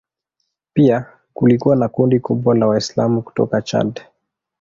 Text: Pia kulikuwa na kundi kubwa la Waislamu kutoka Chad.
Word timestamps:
Pia 0.73 1.05
kulikuwa 1.33 1.75
na 1.75 1.87
kundi 1.87 2.19
kubwa 2.19 2.55
la 2.55 2.67
Waislamu 2.67 3.21
kutoka 3.21 3.61
Chad. 3.61 4.01